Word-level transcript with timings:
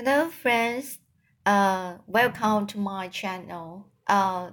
Hello, 0.00 0.28
friends. 0.28 1.00
Uh, 1.44 1.94
welcome 2.06 2.68
to 2.68 2.78
my 2.78 3.08
channel. 3.08 3.88
Uh, 4.06 4.50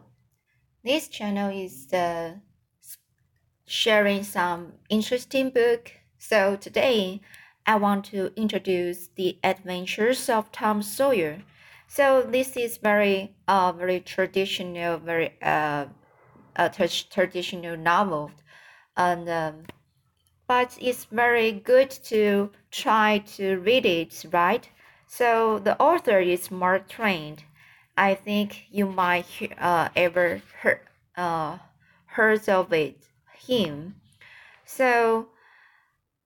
this 0.83 1.08
channel 1.08 1.52
is 1.52 1.94
uh, 1.94 2.34
sharing 3.68 4.23
some 4.23 4.73
interesting 4.89 5.52
book. 5.52 5.92
So 6.18 6.55
today, 6.55 7.21
I 7.68 7.76
want 7.76 8.05
to 8.05 8.31
introduce 8.36 9.10
the 9.10 9.38
Adventures 9.44 10.30
of 10.30 10.52
Tom 10.52 10.81
Sawyer. 10.81 11.44
So 11.88 12.23
this 12.23 12.57
is 12.57 12.77
very 12.77 13.36
uh 13.48 13.71
very 13.71 14.00
traditional, 14.00 14.98
very 14.98 15.36
uh 15.43 15.86
a 16.55 16.70
traditional 17.12 17.77
novel, 17.77 18.32
and 18.98 19.30
um, 19.30 19.66
but 20.48 20.75
it's 20.82 21.05
very 21.05 21.52
good 21.52 21.91
to 22.05 22.50
try 22.71 23.20
to 23.38 23.57
read 23.57 23.86
it, 23.86 24.25
right? 24.32 24.68
So 25.08 25.60
the 25.60 25.80
author 25.80 26.20
is 26.20 26.52
Mark 26.52 26.90
Twain. 26.90 27.38
I 27.98 28.16
think 28.16 28.66
you 28.72 28.86
might 28.86 29.26
uh, 29.59 29.90
ever 29.96 30.41
heard 30.62 30.82
uh, 31.16 31.59
heard 32.05 32.50
of 32.50 32.73
it 32.73 32.98
him. 33.48 33.96
So 34.66 35.30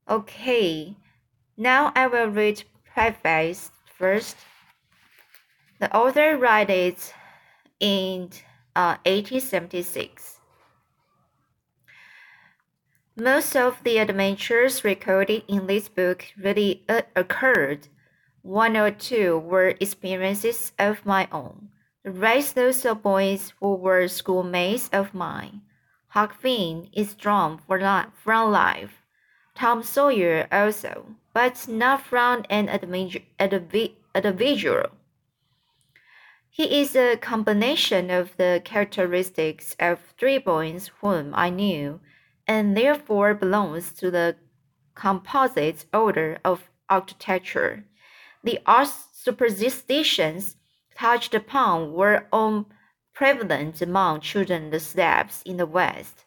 okay, 0.07 0.95
now 1.57 1.91
I 1.95 2.07
will 2.07 2.29
read 2.29 2.63
preface 2.93 3.71
first. 3.85 4.37
The 5.79 5.95
author 5.95 6.37
wrote 6.37 6.69
it 6.69 7.13
in 7.79 8.31
uh, 8.75 8.97
1876. 9.05 10.39
Most 13.15 13.55
of 13.55 13.83
the 13.83 13.97
adventures 13.97 14.83
recorded 14.83 15.43
in 15.47 15.67
this 15.67 15.89
book 15.89 16.25
really 16.37 16.83
uh, 16.87 17.01
occurred 17.15 17.89
one 18.41 18.77
or 18.77 18.91
two 18.91 19.37
were 19.37 19.75
experiences 19.79 20.71
of 20.79 21.05
my 21.05 21.27
own. 21.31 21.69
The 22.03 22.11
rest 22.11 22.55
those 22.55 22.85
of 22.85 23.03
boys 23.03 23.53
who 23.59 23.75
were 23.75 24.07
schoolmates 24.07 24.89
of 24.93 25.13
mine. 25.13 25.61
Huck 26.09 26.33
Finn 26.39 26.89
is 26.93 27.13
drawn 27.13 27.59
from 27.59 28.51
life. 28.51 29.03
Tom 29.55 29.83
Sawyer 29.83 30.47
also, 30.51 31.05
but 31.33 31.67
not 31.67 32.01
from 32.01 32.45
an 32.49 32.69
individual. 33.39 34.89
He 36.49 36.81
is 36.81 36.95
a 36.95 37.15
combination 37.17 38.09
of 38.09 38.35
the 38.37 38.61
characteristics 38.65 39.75
of 39.79 39.99
three 40.17 40.37
boys 40.37 40.91
whom 40.99 41.33
I 41.35 41.49
knew, 41.49 41.99
and 42.47 42.75
therefore 42.75 43.33
belongs 43.33 43.93
to 43.93 44.09
the 44.09 44.35
composite 44.95 45.85
order 45.93 46.39
of 46.43 46.69
architecture. 46.89 47.85
The 48.43 48.59
arts 48.65 49.07
superstitions 49.13 50.55
touched 50.95 51.33
upon 51.33 51.93
were 51.93 52.27
all 52.31 52.65
prevalent 53.13 53.81
among 53.81 54.21
children 54.21 54.69
the 54.69 54.79
steps 54.79 55.41
in 55.43 55.57
the 55.57 55.65
West 55.65 56.25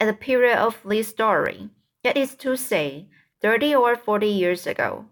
at 0.00 0.06
the 0.06 0.12
period 0.12 0.58
of 0.58 0.82
this 0.84 1.08
story, 1.08 1.70
that 2.02 2.16
is 2.16 2.34
to 2.36 2.56
say, 2.56 3.06
thirty 3.40 3.74
or 3.74 3.94
forty 3.94 4.28
years 4.28 4.66
ago. 4.66 5.06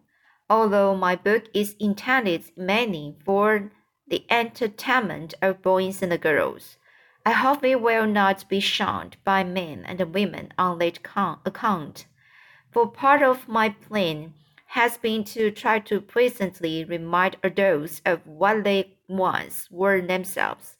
Although 0.48 0.97
my 0.97 1.15
book 1.15 1.45
is 1.55 1.77
intended 1.79 2.51
mainly 2.57 3.14
for 3.25 3.70
the 4.09 4.25
entertainment 4.29 5.35
of 5.41 5.62
boys 5.62 6.03
and 6.03 6.20
girls, 6.20 6.77
I 7.25 7.31
hope 7.31 7.62
it 7.62 7.81
will 7.81 8.07
not 8.07 8.48
be 8.48 8.59
shunned 8.59 9.17
by 9.25 9.45
men 9.45 9.85
and 9.87 10.01
women 10.12 10.53
on 10.59 10.79
that 10.79 10.98
account. 11.47 12.07
For 12.73 12.91
part 12.91 13.23
of 13.23 13.47
my 13.47 13.69
plan 13.69 14.35
has 14.71 14.97
been 14.99 15.25
to 15.25 15.51
try 15.51 15.81
to 15.81 16.01
presently 16.01 16.85
remind 16.85 17.37
adults 17.43 18.01
of 18.07 18.25
what 18.25 18.63
they 18.63 18.97
once 19.09 19.69
were 19.69 20.01
themselves, 20.01 20.77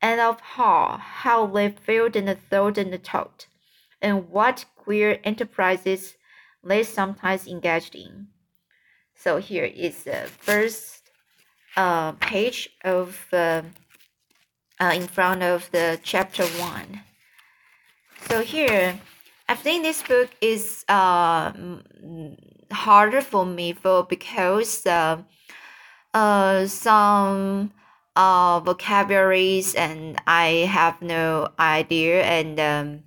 and 0.00 0.20
of 0.20 0.40
how, 0.40 0.98
how 1.02 1.44
they 1.44 1.68
felt 1.68 2.14
and 2.14 2.38
thought 2.48 2.78
and 2.78 3.02
talked, 3.02 3.48
and 4.00 4.28
what 4.30 4.64
queer 4.76 5.18
enterprises 5.24 6.14
they 6.62 6.84
sometimes 6.84 7.48
engaged 7.48 7.96
in. 7.96 8.28
So 9.16 9.38
here 9.38 9.64
is 9.64 10.04
the 10.04 10.28
first 10.38 11.10
uh, 11.76 12.12
page 12.12 12.70
of 12.84 13.18
uh, 13.32 13.62
uh, 14.80 14.92
in 14.94 15.08
front 15.08 15.42
of 15.42 15.68
the 15.72 15.98
chapter 16.04 16.44
one. 16.44 17.00
So 18.28 18.42
here, 18.42 19.00
I 19.48 19.54
think 19.56 19.82
this 19.82 20.02
book 20.02 20.30
is 20.40 20.84
uh, 20.88 21.52
harder 22.74 23.20
for 23.20 23.46
me 23.46 23.72
for 23.72 24.04
because 24.04 24.84
uh, 24.86 25.22
uh, 26.12 26.66
some 26.66 27.72
uh, 28.16 28.60
vocabularies 28.60 29.74
and 29.74 30.20
I 30.26 30.68
have 30.70 31.00
no 31.02 31.48
idea 31.58 32.22
and 32.22 32.60
um, 32.60 33.02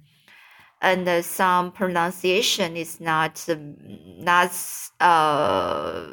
and 0.82 1.08
uh, 1.08 1.22
some 1.22 1.72
pronunciation 1.72 2.78
is 2.78 3.00
not 3.00 3.46
not 3.48 4.52
uh 5.00 6.08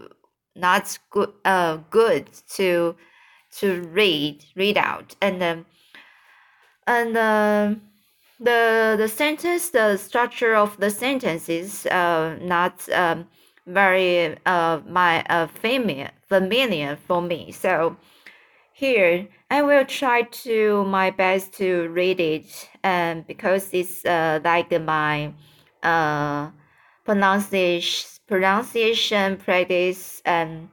not 0.56 0.98
good 1.10 1.32
uh 1.44 1.78
good 1.90 2.30
to 2.50 2.96
to 3.58 3.82
read 3.82 4.44
read 4.56 4.78
out. 4.78 5.16
And 5.20 5.42
um, 5.42 5.66
and 6.86 7.16
uh, 7.16 7.74
the 8.44 8.94
the 8.98 9.08
sentence 9.08 9.70
the 9.70 9.96
structure 9.96 10.54
of 10.54 10.76
the 10.78 10.90
sentence 10.90 11.48
is 11.48 11.86
uh 11.86 12.36
not 12.40 12.88
um 12.92 13.26
very 13.66 14.36
uh 14.46 14.80
my 14.86 15.24
uh 15.30 15.46
familiar 15.46 16.10
familiar 16.28 16.96
for 16.96 17.22
me. 17.22 17.52
So 17.52 17.96
here 18.72 19.28
I 19.50 19.62
will 19.62 19.84
try 19.84 20.22
to 20.22 20.84
my 20.84 21.10
best 21.10 21.52
to 21.54 21.88
read 21.88 22.20
it 22.20 22.68
and 22.82 23.20
um, 23.20 23.24
because 23.26 23.70
it's 23.72 24.04
uh 24.04 24.40
like 24.44 24.70
my 24.82 25.32
uh 25.82 26.50
pronunciation 27.04 28.10
pronunciation 28.26 29.36
practice 29.36 30.22
and 30.24 30.68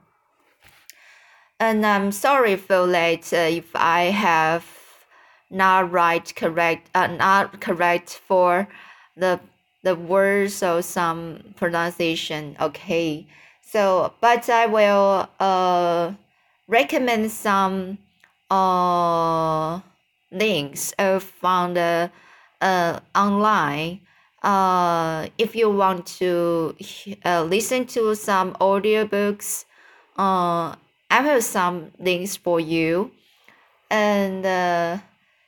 and 1.59 1.85
I'm 1.85 2.11
sorry 2.11 2.55
for 2.55 2.87
that 2.87 3.31
uh, 3.33 3.37
if 3.37 3.75
I 3.75 4.03
have 4.05 4.65
not 5.51 5.91
right 5.91 6.33
correct 6.35 6.89
uh, 6.95 7.07
not 7.07 7.61
correct 7.61 8.21
for 8.27 8.67
the 9.15 9.39
the 9.83 9.95
words 9.95 10.63
or 10.63 10.81
some 10.81 11.53
pronunciation 11.55 12.55
okay? 12.59 13.27
So 13.61 14.13
but 14.21 14.49
i 14.49 14.65
will 14.65 15.29
uh 15.39 16.13
recommend 16.67 17.31
some 17.31 17.97
uh 18.49 19.79
links 20.31 20.93
found 21.19 21.77
uh, 21.77 22.07
uh 22.61 22.99
online. 23.15 24.01
Uh 24.43 25.27
if 25.37 25.55
you 25.55 25.69
want 25.69 26.05
to 26.07 26.75
uh, 27.25 27.43
listen 27.43 27.85
to 27.85 28.15
some 28.15 28.53
audiobooks 28.55 29.65
uh 30.17 30.75
i 31.09 31.21
have 31.21 31.43
some 31.43 31.91
links 31.99 32.35
for 32.35 32.59
you. 32.59 33.11
And 33.89 34.45
uh 34.45 34.97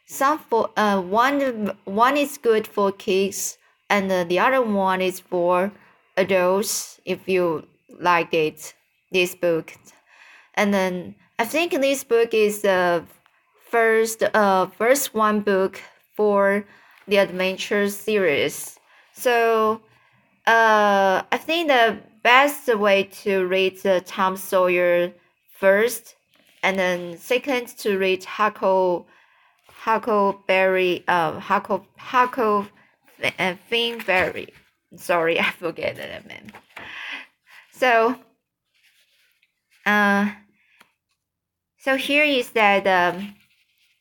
some 0.06 0.40
for 0.40 0.70
uh 0.78 1.02
one 1.02 1.72
one 1.86 2.18
is 2.18 2.38
good 2.38 2.68
for 2.68 2.92
kids 2.92 3.58
and 3.90 4.12
uh, 4.12 4.24
the 4.26 4.40
other 4.40 4.62
one 4.62 5.02
is 5.02 5.20
for 5.20 5.72
adults 6.18 7.00
if 7.06 7.28
you 7.28 7.66
like 8.00 8.34
it 8.34 8.74
this 9.12 9.36
book. 9.36 9.74
And 10.56 10.74
then 10.74 11.16
i 11.40 11.46
think 11.46 11.72
this 11.72 12.04
book 12.04 12.34
is 12.34 12.62
the 12.62 13.04
first 13.70 14.24
uh 14.24 14.68
first 14.68 15.14
one 15.14 15.42
book 15.42 15.82
for 16.16 16.66
the 17.08 17.18
adventure 17.18 17.90
series. 17.90 18.80
So 19.14 19.82
uh 20.46 21.24
i 21.32 21.38
think 21.38 21.70
the 21.70 22.00
best 22.24 22.74
way 22.76 23.04
to 23.04 23.46
read 23.46 23.78
the 23.84 24.02
tom 24.06 24.36
sawyer 24.38 25.12
first 25.54 26.16
and 26.62 26.80
then 26.80 27.18
second 27.18 27.68
to 27.78 27.98
read 27.98 28.24
Huckle 28.24 29.06
Huckleberry, 29.84 31.04
uh, 31.10 31.38
Huckle, 31.42 31.86
Huckle, 31.98 32.68
and 33.38 33.60
Finberry. 33.70 34.48
Sorry, 34.96 35.38
I 35.42 35.52
forget 35.52 35.98
the 35.98 36.26
name. 36.30 36.48
So, 37.74 38.16
uh, 39.86 40.32
so 41.80 41.98
here 41.98 42.24
is 42.24 42.52
that 42.52 42.88
um, 42.88 43.36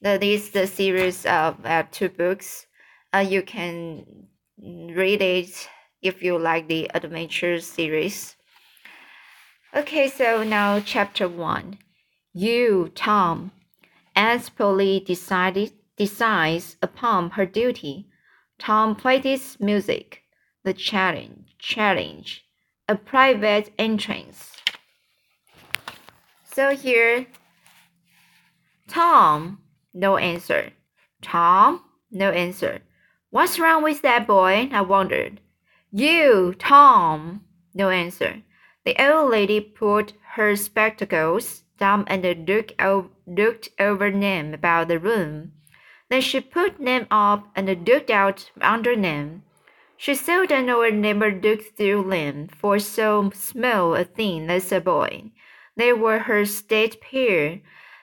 the 0.00 0.18
this 0.18 0.50
the 0.50 0.68
series 0.68 1.26
of 1.26 1.56
uh, 1.66 1.82
two 1.90 2.10
books. 2.10 2.66
Uh, 3.12 3.26
you 3.28 3.42
can 3.42 4.28
read 4.62 5.20
it 5.20 5.68
if 6.00 6.22
you 6.22 6.38
like 6.38 6.68
the 6.68 6.88
adventure 6.94 7.58
series. 7.58 8.36
Okay, 9.74 10.08
so 10.08 10.44
now 10.44 10.78
chapter 10.78 11.28
one. 11.28 11.78
You, 12.32 12.92
Tom, 12.94 13.50
as 14.14 14.48
Polly 14.48 15.00
decided, 15.00 15.72
decides 15.96 16.76
upon 16.82 17.30
her 17.30 17.46
duty, 17.46 18.08
Tom 18.58 18.94
plays 18.94 19.24
his 19.24 19.60
music, 19.60 20.22
the 20.64 20.72
challenge, 20.72 21.56
challenge, 21.58 22.44
a 22.88 22.94
private 22.94 23.72
entrance. 23.78 24.52
So 26.44 26.76
here, 26.76 27.26
Tom, 28.88 29.58
no 29.94 30.16
answer. 30.16 30.72
Tom, 31.22 31.82
no 32.10 32.30
answer. 32.30 32.80
What's 33.30 33.58
wrong 33.58 33.82
with 33.82 34.02
that 34.02 34.26
boy? 34.26 34.68
I 34.72 34.82
wondered. 34.82 35.40
You, 35.90 36.54
Tom, 36.58 37.44
no 37.74 37.88
answer. 37.88 38.42
The 38.84 38.96
old 39.02 39.30
lady 39.30 39.60
put 39.60 40.12
her 40.34 40.56
spectacles 40.56 41.61
down 41.82 42.04
and 42.06 42.22
looked, 42.48 42.80
looked 43.26 43.68
over 43.80 44.08
them 44.08 44.54
about 44.54 44.86
the 44.86 45.00
room. 45.00 45.50
Then 46.08 46.20
she 46.20 46.40
put 46.40 46.78
them 46.78 47.08
up 47.10 47.50
and 47.56 47.66
looked 47.88 48.08
out 48.08 48.52
under 48.60 48.94
them. 48.94 49.42
She 49.96 50.14
seldom 50.14 50.68
or 50.68 50.92
never 50.92 51.32
looked 51.32 51.76
through 51.76 52.08
them 52.08 52.46
for 52.46 52.78
so 52.78 53.30
small 53.34 53.96
a 53.96 54.04
thing 54.04 54.48
as 54.48 54.70
a 54.70 54.80
boy. 54.80 55.32
They 55.76 55.92
were 55.92 56.20
her 56.20 56.44
state 56.44 57.00
peer, 57.00 57.62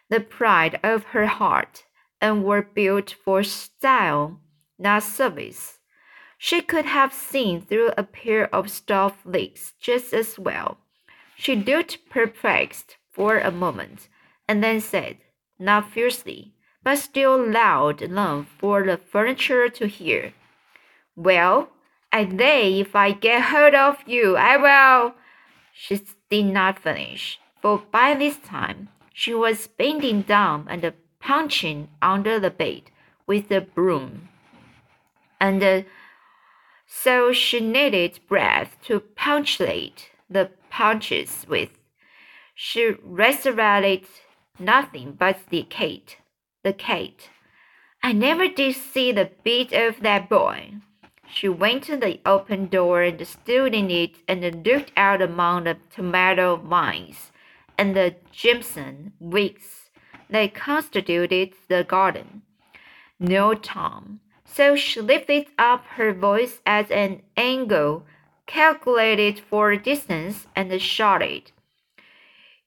the 0.09 0.19
pride 0.19 0.77
of 0.83 1.15
her 1.15 1.27
heart, 1.27 1.85
and 2.19 2.43
were 2.43 2.61
built 2.61 3.15
for 3.23 3.43
style, 3.43 4.41
not 4.77 5.03
service. 5.03 5.79
She 6.37 6.61
could 6.61 6.85
have 6.85 7.13
seen 7.13 7.61
through 7.61 7.91
a 7.97 8.03
pair 8.03 8.53
of 8.53 8.69
stuffed 8.69 9.25
legs 9.25 9.73
just 9.79 10.13
as 10.13 10.37
well. 10.37 10.79
She 11.37 11.55
looked 11.55 12.09
perplexed 12.09 12.97
for 13.11 13.39
a 13.39 13.51
moment, 13.51 14.07
and 14.47 14.63
then 14.63 14.81
said, 14.81 15.17
not 15.57 15.91
fiercely, 15.91 16.53
but 16.83 16.97
still 16.97 17.37
loud 17.37 18.01
enough 18.01 18.47
for 18.57 18.83
the 18.83 18.97
furniture 18.97 19.69
to 19.69 19.87
hear, 19.87 20.33
Well, 21.15 21.69
I 22.11 22.27
say 22.37 22.79
if 22.79 22.95
I 22.95 23.11
get 23.11 23.43
hold 23.43 23.75
of 23.75 23.97
you, 24.07 24.37
I 24.37 24.57
will. 24.57 25.13
She 25.73 26.01
did 26.29 26.45
not 26.45 26.79
finish, 26.79 27.39
for 27.61 27.83
by 27.91 28.15
this 28.15 28.37
time 28.37 28.89
she 29.13 29.33
was 29.33 29.67
bending 29.67 30.21
down 30.21 30.65
and 30.69 30.93
punching 31.19 31.89
under 32.01 32.39
the 32.39 32.49
bed 32.49 32.83
with 33.27 33.49
the 33.49 33.61
broom. 33.61 34.29
And 35.39 35.63
uh, 35.63 35.81
so 36.87 37.31
she 37.31 37.59
needed 37.59 38.19
breath 38.27 38.77
to 38.85 38.99
punctuate 38.99 40.09
the 40.29 40.51
punches 40.69 41.45
with. 41.47 41.78
She 42.61 42.91
resurrected 43.01 44.09
nothing 44.59 45.13
but 45.13 45.39
the 45.49 45.63
cat. 45.63 46.17
The 46.61 46.73
cat. 46.73 47.29
I 48.03 48.11
never 48.11 48.49
did 48.49 48.75
see 48.75 49.13
the 49.13 49.31
beat 49.45 49.71
of 49.71 50.01
that 50.01 50.27
boy. 50.27 50.73
She 51.25 51.47
went 51.47 51.85
to 51.85 51.95
the 51.95 52.19
open 52.25 52.67
door 52.67 53.01
and 53.01 53.25
stood 53.25 53.73
in 53.73 53.89
it 53.89 54.17
and 54.27 54.43
looked 54.67 54.91
out 54.97 55.21
among 55.21 55.63
the 55.63 55.77
tomato 55.89 56.57
vines 56.57 57.31
and 57.77 57.95
the 57.95 58.15
jimson 58.33 59.13
wicks 59.21 59.89
that 60.29 60.53
constituted 60.53 61.53
the 61.69 61.85
garden. 61.85 62.41
No 63.21 63.53
Tom. 63.53 64.19
So 64.43 64.75
she 64.75 64.99
lifted 64.99 65.45
up 65.57 65.85
her 65.95 66.11
voice 66.11 66.59
at 66.65 66.91
an 66.91 67.21
angle 67.37 68.05
calculated 68.47 69.39
for 69.39 69.71
a 69.71 69.81
distance 69.81 70.45
and 70.57 70.81
shouted, 70.81 71.53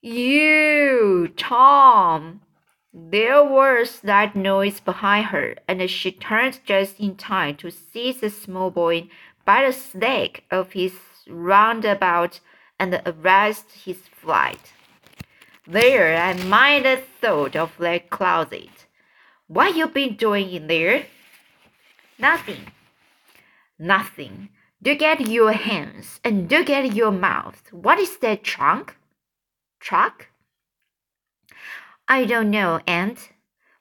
You, 0.04 1.32
Tom! 1.36 2.40
There 2.92 3.44
was 3.44 4.00
that 4.00 4.34
noise 4.34 4.80
behind 4.80 5.26
her, 5.26 5.54
and 5.68 5.88
she 5.88 6.10
turned 6.10 6.58
just 6.64 6.98
in 6.98 7.14
time 7.14 7.54
to 7.58 7.70
seize 7.70 8.20
the 8.20 8.28
small 8.28 8.72
boy 8.72 9.08
by 9.44 9.64
the 9.64 9.72
slack 9.72 10.42
of 10.50 10.72
his 10.72 10.94
roundabout 11.28 12.40
and 12.80 13.00
arrest 13.06 13.70
his 13.84 14.08
flight. 14.08 14.72
There, 15.68 16.20
I 16.20 16.32
might 16.32 16.84
have 16.84 17.04
thought 17.20 17.54
of 17.54 17.70
that 17.78 18.10
closet. 18.10 18.86
What 19.46 19.76
you 19.76 19.86
been 19.86 20.16
doing 20.16 20.50
in 20.50 20.66
there? 20.66 21.06
Nothing. 22.18 22.72
Nothing. 23.78 24.48
Look 24.84 25.00
at 25.00 25.20
your 25.28 25.52
hands 25.52 26.18
and 26.24 26.50
look 26.50 26.68
at 26.68 26.92
your 26.92 27.12
mouth. 27.12 27.62
What 27.70 28.00
is 28.00 28.16
that 28.16 28.42
trunk? 28.42 28.96
Truck? 29.82 30.28
I 32.06 32.24
don't 32.24 32.50
know, 32.52 32.80
Aunt. 32.86 33.30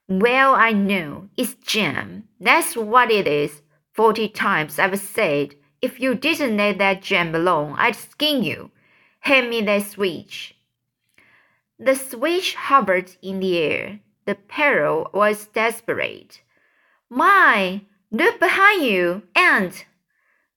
Well, 0.08 0.56
I 0.56 0.72
know. 0.72 1.30
It's 1.38 1.54
jam. 1.54 2.28
That's 2.40 2.76
what 2.76 3.12
it 3.12 3.28
is. 3.28 3.62
Forty 3.94 4.28
times 4.28 4.80
I've 4.80 5.00
said, 5.00 5.54
if 5.80 6.00
you 6.00 6.16
didn't 6.16 6.58
let 6.58 6.80
that 6.80 7.04
jam 7.04 7.36
alone, 7.36 7.76
I'd 7.78 7.96
skin 7.96 8.42
you. 8.42 8.72
Hand 9.20 9.52
me 9.52 9.62
that 9.62 9.86
switch. 9.86 10.56
The 11.78 11.94
switch 11.94 12.56
hovered 12.56 13.12
in 13.22 13.40
the 13.40 13.60
air. 13.60 14.00
The 14.26 14.34
peril 14.36 15.08
was 15.14 15.46
desperate. 15.48 16.42
My, 17.10 17.82
look 18.10 18.40
behind 18.40 18.84
you, 18.84 19.22
Aunt! 19.36 19.86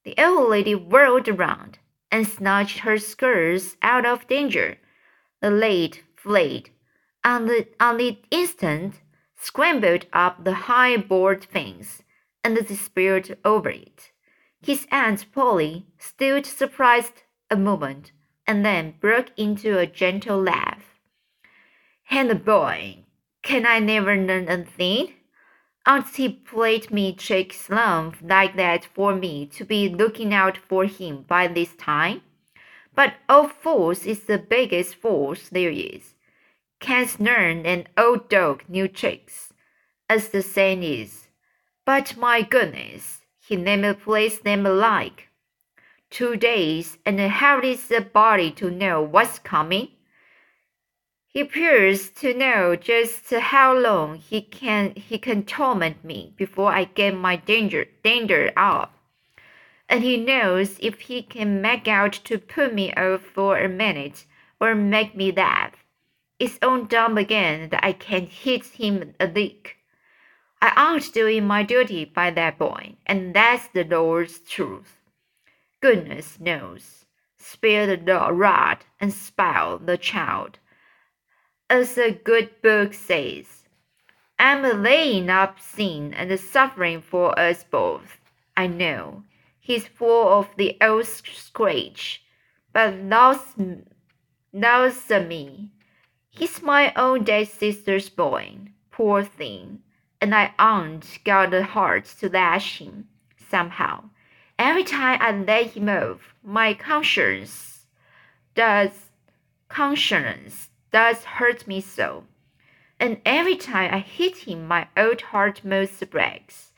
The 0.05 0.14
old 0.19 0.49
lady 0.49 0.75
whirled 0.75 1.29
around 1.29 1.79
and 2.11 2.26
snatched 2.26 2.79
her 2.79 2.96
skirts 2.96 3.76
out 3.82 4.06
of 4.06 4.26
danger. 4.26 4.79
The 5.44 5.50
lad 5.50 5.99
fled 6.17 6.70
on 7.23 7.49
the, 7.49 7.69
on 7.79 7.99
the 7.99 8.17
instant 8.31 9.02
scrambled 9.37 10.06
up 10.11 10.43
the 10.43 10.55
high 10.55 10.96
board 10.96 11.44
fence 11.44 12.02
and 12.43 12.56
disappeared 12.56 13.37
over 13.44 13.69
it. 13.69 14.11
His 14.62 14.87
aunt 14.91 15.31
Polly 15.35 15.85
stood 15.99 16.46
surprised 16.46 17.25
a 17.50 17.56
moment 17.56 18.12
and 18.46 18.64
then 18.64 18.94
broke 18.99 19.32
into 19.37 19.79
a 19.79 19.87
gentle 19.87 20.41
laugh. 20.41 20.99
And 22.11 22.31
the 22.31 22.37
boy, 22.37 23.05
can 23.43 23.67
I 23.67 23.81
never 23.81 24.17
learn 24.17 24.49
a 24.49 24.64
thing? 24.64 25.12
Auntie 25.85 26.31
played 26.31 26.91
me 26.91 27.12
tricks 27.12 27.69
enough 27.69 28.17
like 28.23 28.56
that 28.56 28.87
for 28.87 29.14
me 29.14 29.44
to 29.49 29.64
be 29.67 29.91
looking 29.91 30.32
out 30.32 30.56
for 30.56 30.87
him 30.87 31.26
by 31.29 31.49
this 31.49 31.75
time. 31.76 32.23
But 32.94 33.14
old 33.29 33.52
force 33.52 34.06
is 34.06 34.20
the 34.20 34.38
biggest 34.38 34.94
force 34.94 35.49
there 35.49 35.70
is. 35.70 36.14
Cats 36.81 37.19
learn 37.19 37.67
and 37.67 37.88
old 37.96 38.29
dog 38.29 38.64
new 38.69 38.88
tricks, 38.88 39.52
as 40.08 40.29
the 40.29 40.43
saying 40.43 40.82
is. 40.82 41.29
But 41.85 42.17
my 42.17 42.43
goodness, 42.43 43.23
he 43.41 43.56
never 43.56 43.94
plays 43.94 44.41
them 44.41 44.64
alike. 44.67 45.29
Two 46.11 46.37
days, 46.37 46.99
and 47.05 47.19
how 47.19 47.61
is 47.61 47.88
the 47.88 48.00
body 48.00 48.50
to 48.52 48.70
know 48.70 49.02
what's 49.02 49.38
coming? 49.38 49.88
He 51.26 51.41
appears 51.41 52.10
to 52.10 52.32
know 52.32 52.77
just 52.77 53.31
how 53.31 53.77
long 53.77 54.15
he 54.15 54.41
can 54.41 54.94
he 54.94 55.19
can 55.19 55.43
torment 55.43 56.05
me 56.05 56.32
before 56.36 56.70
I 56.70 56.84
get 56.84 57.17
my 57.17 57.34
danger 57.34 57.86
danger 58.05 58.53
up. 58.56 58.94
And 59.88 60.03
he 60.03 60.17
knows 60.17 60.79
if 60.81 61.00
he 61.00 61.22
can 61.22 61.60
make 61.60 61.86
out 61.86 62.12
to 62.24 62.38
put 62.38 62.74
me 62.74 62.93
off 62.94 63.22
for 63.22 63.58
a 63.58 63.69
minute 63.69 64.24
or 64.60 64.74
make 64.74 65.14
me 65.14 65.31
laugh 65.31 65.84
it's 66.38 66.58
on 66.62 66.86
dumb 66.86 67.17
again 67.17 67.69
that 67.70 67.84
I 67.84 67.93
can't 67.93 68.29
hit 68.29 68.67
him 68.67 69.14
a 69.20 69.26
lick. 69.26 69.76
I 70.60 70.72
aren't 70.76 71.12
doing 71.12 71.46
my 71.46 71.62
duty 71.62 72.05
by 72.05 72.31
that 72.32 72.58
boy, 72.58 72.96
and 73.06 73.34
that's 73.34 73.69
the 73.69 73.84
Lord's 73.84 74.41
truth. 74.41 74.96
Goodness 75.81 76.41
knows, 76.41 77.05
spare 77.38 77.86
the 77.86 78.32
rod 78.32 78.79
and 79.00 79.12
spoil 79.12 79.79
the 79.79 79.96
child. 79.96 80.58
As 81.70 81.94
the 81.94 82.19
good 82.24 82.60
book 82.62 82.94
says, 82.94 83.64
I'm 84.38 84.82
laying 84.82 85.31
up 85.31 85.60
sin 85.60 86.12
and 86.14 86.38
suffering 86.38 87.00
for 87.00 87.38
us 87.38 87.64
both. 87.64 88.19
I 88.56 88.67
know 88.67 89.22
he's 89.65 89.89
full 89.89 90.29
of 90.29 90.49
the 90.59 90.77
old 90.81 91.06
scratch, 91.06 92.23
but 92.75 92.94
loves, 92.94 93.56
loves 94.53 95.11
me 95.11 95.71
He's 96.37 96.61
my 96.63 96.93
own 96.97 97.23
dead 97.23 97.47
sister's 97.47 98.09
boy, 98.09 98.56
poor 98.91 99.23
thing, 99.23 99.83
and 100.21 100.35
I 100.35 100.53
aren't 100.59 101.21
got 101.25 101.53
the 101.53 101.63
heart 101.63 102.06
to 102.19 102.29
lash 102.29 102.81
him, 102.81 103.06
somehow. 103.49 104.11
Every 104.59 104.83
time 104.83 105.19
I 105.21 105.31
let 105.31 105.77
him 105.77 105.89
off, 105.89 106.35
my 106.43 106.75
conscience 106.75 107.87
does 108.56 109.11
conscience 109.69 110.71
does 110.91 111.23
hurt 111.23 111.69
me 111.69 111.81
so. 111.81 112.25
And 112.99 113.21
every 113.25 113.56
time 113.56 113.94
I 113.94 114.01
hit 114.01 114.39
him, 114.39 114.67
my 114.67 114.89
old 114.97 115.21
heart 115.21 115.65
most 115.65 116.11
breaks. 116.11 116.73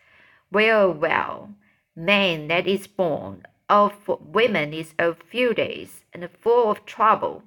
Well, 0.53 0.93
well, 0.93 1.55
man 1.97 2.49
that 2.49 2.67
is 2.67 2.87
born 2.87 3.43
of 3.69 3.95
women 4.21 4.73
is 4.75 4.95
of 4.99 5.23
few 5.23 5.55
days 5.55 6.05
and 6.13 6.29
full 6.41 6.71
of 6.71 6.85
trouble. 6.85 7.43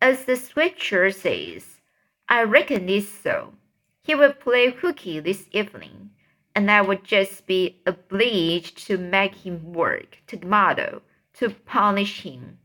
As 0.00 0.24
the 0.24 0.36
scripture 0.36 1.10
says, 1.10 1.80
I 2.28 2.44
reckon 2.44 2.88
it's 2.88 3.08
so. 3.08 3.54
He 4.02 4.14
will 4.14 4.32
play 4.32 4.70
hooky 4.70 5.20
this 5.20 5.48
evening, 5.52 6.10
and 6.54 6.70
I 6.70 6.80
would 6.80 7.04
just 7.04 7.46
be 7.46 7.80
obliged 7.84 8.86
to 8.86 8.96
make 8.96 9.34
him 9.34 9.72
work 9.72 10.18
tomorrow 10.26 11.02
to 11.34 11.50
punish 11.50 12.22
him. 12.22 12.58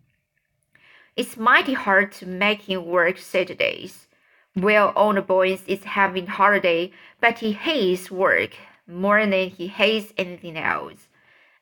It's 1.16 1.38
mighty 1.38 1.74
hard 1.74 2.12
to 2.14 2.26
make 2.26 2.62
him 2.70 2.86
work 2.86 3.18
Saturdays. 3.18 4.08
Well, 4.56 4.94
all 4.96 5.14
the 5.14 5.22
boys 5.22 5.64
is 5.68 5.84
having 5.84 6.28
holiday, 6.28 6.92
but 7.20 7.40
he 7.40 7.54
hates 7.54 8.12
work 8.12 8.52
more 8.88 9.26
than 9.26 9.50
he 9.50 9.68
hates 9.68 10.14
anything 10.18 10.58
else. 10.58 11.08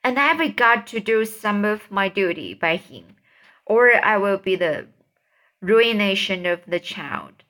And 0.04 0.18
I've 0.18 0.56
got 0.56 0.88
to 0.88 1.00
do 1.00 1.26
some 1.26 1.64
of 1.66 1.92
my 1.92 2.10
duty 2.10 2.54
by 2.54 2.78
him, 2.78 3.16
or 3.66 3.94
I 4.04 4.18
will 4.18 4.38
be 4.38 4.56
the 4.56 4.88
ruination 5.62 6.46
of 6.46 6.62
the 6.66 6.80
child. 6.80 7.44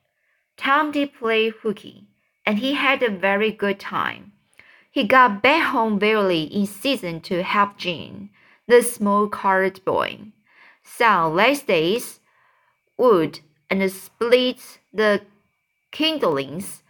Tom 0.56 0.92
did 0.92 1.14
play 1.14 1.48
hooky, 1.48 2.06
and 2.44 2.58
he 2.58 2.74
had 2.74 3.02
a 3.02 3.10
very 3.10 3.50
good 3.50 3.80
time. 3.80 4.32
He 4.90 5.04
got 5.04 5.42
back 5.42 5.70
home 5.70 5.98
barely 5.98 6.42
in 6.42 6.66
season 6.66 7.20
to 7.22 7.42
help 7.42 7.78
Jean, 7.78 8.28
the 8.66 8.82
small 8.82 9.28
colored 9.28 9.82
boy 9.84 10.32
some 10.82 11.34
last 11.34 11.66
days 11.66 12.20
wood 12.96 13.40
and 13.70 13.90
split 13.90 14.78
the 14.92 15.22
kindlings 15.90 16.82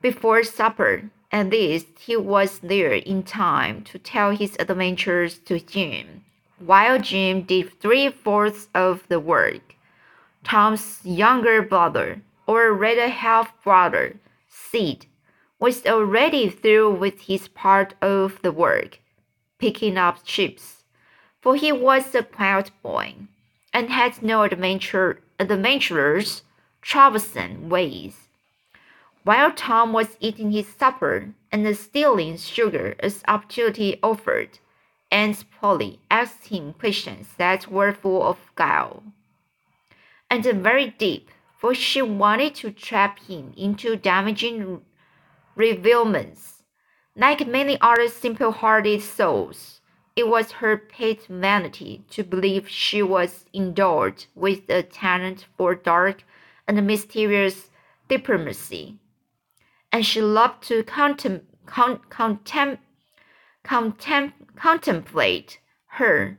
before 0.00 0.42
supper. 0.42 1.10
At 1.36 1.50
least 1.50 1.88
he 1.98 2.16
was 2.16 2.60
there 2.60 2.94
in 2.94 3.22
time 3.22 3.82
to 3.90 3.98
tell 3.98 4.30
his 4.30 4.56
adventures 4.58 5.38
to 5.40 5.60
Jim, 5.60 6.24
while 6.58 6.98
Jim 6.98 7.42
did 7.42 7.78
three 7.78 8.08
fourths 8.08 8.68
of 8.74 9.06
the 9.08 9.20
work. 9.20 9.74
Tom's 10.42 11.00
younger 11.04 11.60
brother, 11.60 12.22
or 12.46 12.72
rather 12.72 13.08
half 13.08 13.52
brother, 13.62 14.16
Sid, 14.48 15.06
was 15.58 15.84
already 15.84 16.48
through 16.48 16.94
with 16.94 17.20
his 17.28 17.48
part 17.48 17.92
of 18.00 18.40
the 18.40 18.52
work, 18.52 19.00
picking 19.58 19.98
up 19.98 20.24
chips 20.24 20.76
for 21.46 21.54
he 21.54 21.70
was 21.70 22.12
a 22.12 22.24
quiet 22.24 22.72
boy, 22.82 23.14
and 23.72 23.88
had 23.88 24.20
no 24.20 24.42
adventure, 24.42 25.20
adventurer's 25.38 26.42
troublesome 26.82 27.68
ways. 27.68 28.25
While 29.26 29.50
Tom 29.50 29.92
was 29.92 30.16
eating 30.20 30.52
his 30.52 30.68
supper 30.68 31.34
and 31.50 31.76
stealing 31.76 32.36
sugar 32.36 32.94
as 33.00 33.24
opportunity 33.26 33.98
offered, 34.00 34.60
Aunt 35.10 35.44
Polly 35.50 35.98
asked 36.08 36.46
him 36.46 36.74
questions 36.74 37.34
that 37.36 37.66
were 37.66 37.92
full 37.92 38.22
of 38.22 38.38
guile 38.54 39.02
and 40.30 40.44
very 40.44 40.90
deep, 40.90 41.32
for 41.56 41.74
she 41.74 42.00
wanted 42.02 42.54
to 42.54 42.70
trap 42.70 43.18
him 43.18 43.52
into 43.56 43.96
damaging 43.96 44.82
revealments. 45.56 46.62
Like 47.16 47.48
many 47.48 47.78
other 47.80 48.06
simple 48.06 48.52
hearted 48.52 49.02
souls, 49.02 49.80
it 50.14 50.28
was 50.28 50.52
her 50.62 50.76
pet 50.76 51.26
vanity 51.26 52.04
to 52.10 52.22
believe 52.22 52.68
she 52.68 53.02
was 53.02 53.44
endowed 53.52 54.26
with 54.36 54.70
a 54.70 54.84
talent 54.84 55.46
for 55.56 55.74
dark 55.74 56.22
and 56.68 56.86
mysterious 56.86 57.70
diplomacy, 58.06 59.00
and 59.92 60.04
she 60.04 60.20
loved 60.20 60.62
to 60.68 60.82
contem 60.82 61.42
con 61.66 62.00
contem 62.10 62.78
contem 63.64 64.32
contemplate 64.56 65.58
her. 65.98 66.38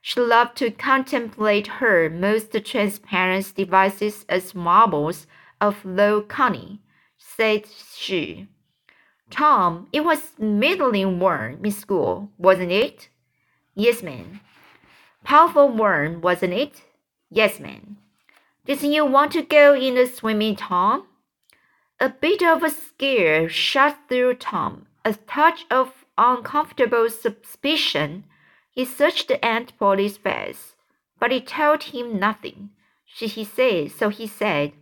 She 0.00 0.20
loved 0.20 0.56
to 0.58 0.70
contemplate 0.70 1.66
her 1.66 2.08
most 2.08 2.52
transparent 2.64 3.54
devices 3.54 4.24
as 4.28 4.54
marbles 4.54 5.26
of 5.60 5.84
low 5.84 6.22
cunning, 6.22 6.78
said 7.18 7.66
she. 7.94 8.48
Tom, 9.30 9.88
it 9.92 10.04
was 10.04 10.32
middling 10.38 11.18
warm 11.18 11.64
in 11.64 11.70
school, 11.70 12.30
wasn't 12.38 12.72
it? 12.72 13.08
Yes, 13.74 14.02
ma'am. 14.02 14.40
Powerful 15.24 15.68
warm, 15.68 16.20
wasn't 16.22 16.54
it? 16.54 16.82
Yes, 17.30 17.60
ma'am. 17.60 17.98
Didn't 18.64 18.92
you 18.92 19.04
want 19.04 19.32
to 19.32 19.42
go 19.42 19.74
in 19.74 19.94
the 19.94 20.06
swimming, 20.06 20.56
Tom? 20.56 21.06
A 22.00 22.08
bit 22.08 22.44
of 22.44 22.62
a 22.62 22.70
scare 22.70 23.48
shot 23.48 24.08
through 24.08 24.34
Tom, 24.34 24.86
a 25.04 25.14
touch 25.14 25.66
of 25.68 26.04
uncomfortable 26.16 27.10
suspicion. 27.10 28.22
He 28.70 28.84
searched 28.84 29.32
Aunt 29.42 29.76
Polly's 29.80 30.16
face, 30.16 30.76
but 31.18 31.32
it 31.32 31.48
told 31.48 31.82
him 31.82 32.20
nothing. 32.20 32.70
She, 33.04 33.26
he 33.26 33.42
said, 33.42 33.90
so 33.90 34.10
he 34.10 34.28
said, 34.28 34.74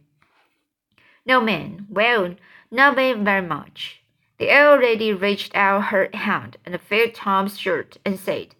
No, 1.24 1.40
ma'am. 1.40 1.86
Well, 1.88 2.34
not 2.70 2.96
very 2.96 3.40
much. 3.40 4.02
The 4.36 4.50
old 4.50 4.82
lady 4.82 5.14
reached 5.14 5.56
out 5.56 5.84
her 5.84 6.10
hand 6.12 6.58
and 6.66 6.78
felt 6.82 7.14
Tom's 7.14 7.58
shirt 7.58 7.96
and 8.04 8.20
said, 8.20 8.54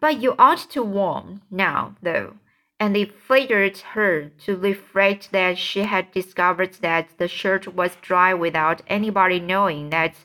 But 0.00 0.20
you 0.20 0.34
ought 0.38 0.70
to 0.72 0.82
warm 0.82 1.40
now, 1.50 1.94
though. 2.02 2.34
And 2.82 2.96
it 2.96 3.14
flattered 3.14 3.78
her 3.94 4.30
to 4.44 4.56
reflect 4.56 5.30
that 5.30 5.56
she 5.56 5.82
had 5.82 6.10
discovered 6.10 6.72
that 6.80 7.16
the 7.16 7.28
shirt 7.28 7.76
was 7.76 7.96
dry 8.02 8.34
without 8.34 8.82
anybody 8.88 9.38
knowing 9.38 9.90
that 9.90 10.16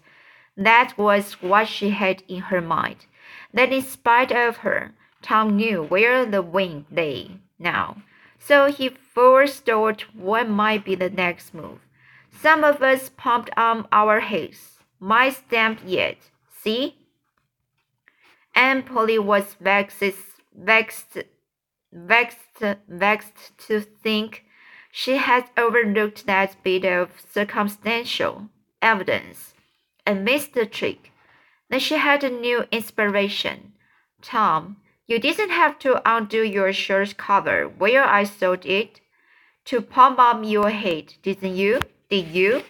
that 0.55 0.97
was 0.97 1.33
what 1.33 1.67
she 1.67 1.91
had 1.91 2.23
in 2.27 2.39
her 2.49 2.59
mind. 2.59 3.05
That 3.53 3.71
in 3.71 3.83
spite 3.83 4.31
of 4.31 4.57
her, 4.65 4.95
Tom 5.21 5.55
knew 5.55 5.83
where 5.83 6.25
the 6.25 6.41
wind 6.41 6.85
lay 6.89 7.41
now. 7.59 7.97
So 8.39 8.71
he 8.71 8.89
forestalled 8.89 10.01
what 10.15 10.49
might 10.49 10.83
be 10.83 10.95
the 10.95 11.11
next 11.11 11.53
move. 11.53 11.81
Some 12.31 12.63
of 12.63 12.81
us 12.81 13.11
pumped 13.15 13.51
on 13.55 13.87
our 13.91 14.19
heads 14.21 14.79
my 14.99 15.29
stamp 15.29 15.81
yet. 15.85 16.17
See? 16.49 16.95
Aunt 18.55 18.87
Polly 18.87 19.19
was 19.19 19.53
vexed, 19.61 20.33
vexed, 20.55 21.19
vexed, 21.91 22.63
vexed 22.87 23.57
to 23.67 23.81
think 23.81 24.45
she 24.91 25.17
had 25.17 25.49
overlooked 25.57 26.25
that 26.25 26.55
bit 26.63 26.85
of 26.85 27.11
circumstantial 27.31 28.49
evidence 28.81 29.53
and 30.05 30.25
missed 30.25 30.53
the 30.53 30.65
trick. 30.65 31.11
Then 31.69 31.79
she 31.79 31.97
had 31.97 32.23
a 32.23 32.29
new 32.29 32.65
inspiration. 32.71 33.73
Tom, 34.21 34.77
you 35.05 35.19
didn't 35.19 35.51
have 35.51 35.77
to 35.79 36.01
undo 36.05 36.43
your 36.43 36.73
shirt 36.73 37.17
collar 37.17 37.67
where 37.67 38.03
I 38.03 38.23
sewed 38.23 38.65
it 38.65 39.01
to 39.65 39.81
pump 39.81 40.17
up 40.19 40.41
your 40.43 40.69
head, 40.69 41.13
didn't 41.21 41.55
you? 41.55 41.81
Did 42.09 42.27
you? 42.27 42.63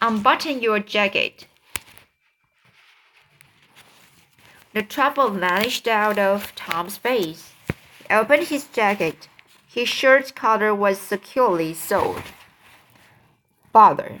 Unbutton 0.00 0.60
your 0.60 0.80
jacket. 0.80 1.46
The 4.72 4.82
trouble 4.82 5.30
vanished 5.30 5.88
out 5.88 6.18
of 6.18 6.54
Tom's 6.54 6.98
face. 6.98 7.52
Opened 8.10 8.44
his 8.44 8.66
jacket. 8.68 9.28
His 9.66 9.88
shirt 9.88 10.34
collar 10.34 10.74
was 10.74 10.98
securely 10.98 11.74
sewed. 11.74 12.22
Bother. 13.72 14.20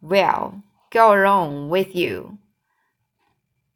Well, 0.00 0.62
go 0.90 1.12
along 1.12 1.68
with 1.68 1.94
you. 1.94 2.38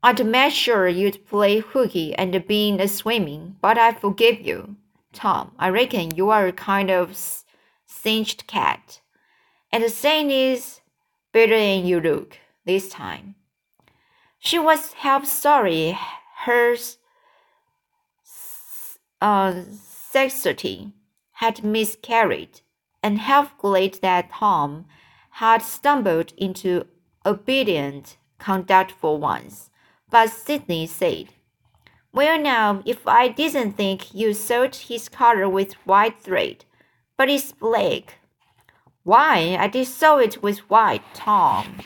I'd 0.02 0.24
made 0.24 0.52
sure 0.52 0.88
you'd 0.88 1.26
play 1.26 1.58
hooky 1.58 2.14
and 2.14 2.46
be 2.46 2.68
in 2.70 2.78
the 2.78 2.88
swimming, 2.88 3.56
but 3.60 3.76
I 3.76 3.92
forgive 3.92 4.40
you. 4.40 4.76
Tom, 5.12 5.52
I 5.58 5.68
reckon 5.68 6.16
you 6.16 6.30
are 6.30 6.46
a 6.46 6.52
kind 6.52 6.90
of 6.90 7.18
singed 7.86 8.46
cat. 8.46 9.00
And 9.70 9.84
the 9.84 9.90
saying 9.90 10.30
is, 10.30 10.80
better 11.32 11.58
than 11.58 11.84
you 11.84 12.00
look 12.00 12.38
this 12.64 12.88
time. 12.88 13.34
She 14.38 14.58
was 14.58 14.94
half 14.94 15.26
sorry 15.26 15.98
her 16.44 16.76
uh, 19.20 19.52
sexity 19.72 20.92
had 21.32 21.64
miscarried, 21.64 22.60
and 23.02 23.18
half 23.18 23.56
glad 23.58 23.94
that 24.02 24.30
Tom 24.32 24.86
had 25.30 25.62
stumbled 25.62 26.32
into 26.36 26.86
obedient 27.24 28.16
conduct 28.38 28.92
for 28.92 29.18
once. 29.18 29.70
But 30.10 30.30
Sidney 30.30 30.86
said, 30.86 31.28
Well, 32.12 32.40
now, 32.40 32.82
if 32.84 33.06
I 33.06 33.28
didn't 33.28 33.72
think 33.72 34.14
you 34.14 34.34
sewed 34.34 34.74
his 34.74 35.08
collar 35.08 35.48
with 35.48 35.74
white 35.86 36.20
thread, 36.20 36.64
but 37.16 37.28
it's 37.28 37.52
black, 37.52 38.20
why, 39.02 39.56
I 39.58 39.66
did 39.68 39.86
sew 39.86 40.18
it 40.18 40.42
with 40.42 40.58
white, 40.70 41.02
Tom. 41.14 41.78